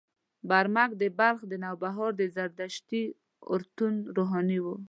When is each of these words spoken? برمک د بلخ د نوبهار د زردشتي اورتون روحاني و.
برمک 0.49 0.91
د 1.01 1.03
بلخ 1.19 1.39
د 1.47 1.53
نوبهار 1.63 2.11
د 2.19 2.21
زردشتي 2.35 3.03
اورتون 3.49 3.93
روحاني 4.17 4.59
و. 4.61 4.65